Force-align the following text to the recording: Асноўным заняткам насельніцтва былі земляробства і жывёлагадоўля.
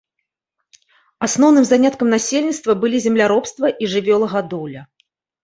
Асноўным 1.27 1.65
заняткам 1.71 2.07
насельніцтва 2.15 2.71
былі 2.85 2.97
земляробства 3.05 3.73
і 3.83 3.93
жывёлагадоўля. 3.95 4.81